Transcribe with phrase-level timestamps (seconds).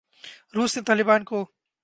[0.55, 1.45] روس نے طالبان کو